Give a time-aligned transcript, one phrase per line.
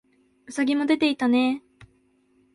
[0.47, 1.85] 兎もでていたねえ